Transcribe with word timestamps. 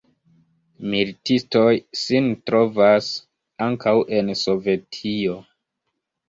Militistoj 0.93 1.73
sin 2.03 2.29
trovas 2.51 3.11
ankaŭ 3.67 3.95
en 4.21 4.33
Sovetio. 4.41 5.39